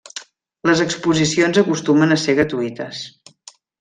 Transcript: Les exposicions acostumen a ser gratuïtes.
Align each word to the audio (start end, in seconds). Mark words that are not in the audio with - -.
Les 0.69 0.79
exposicions 0.85 1.59
acostumen 1.63 2.17
a 2.17 2.17
ser 2.23 2.35
gratuïtes. 2.41 3.03